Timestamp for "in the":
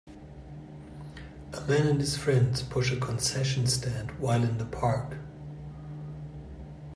4.43-4.65